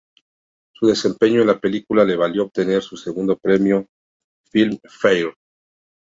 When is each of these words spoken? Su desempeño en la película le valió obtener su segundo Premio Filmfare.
Su 0.73 0.87
desempeño 0.87 1.41
en 1.41 1.45
la 1.49 1.59
película 1.59 2.03
le 2.03 2.15
valió 2.15 2.45
obtener 2.45 2.81
su 2.81 2.97
segundo 2.97 3.37
Premio 3.37 3.85
Filmfare. 4.49 5.35